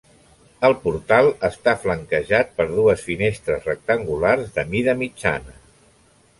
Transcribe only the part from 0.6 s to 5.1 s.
El portal està flanquejat per dues finestres rectangulars de mida